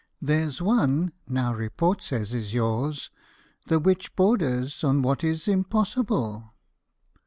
There 0.19 0.49
's 0.49 0.63
one 0.63 1.11
now 1.27 1.53
report 1.53 2.01
says 2.01 2.33
is 2.33 2.55
yours, 2.55 3.11
the 3.67 3.77
which 3.79 4.15
borders 4.15 4.83
On 4.83 5.03
what 5.03 5.23
is 5.23 5.47
impossible." 5.47 6.55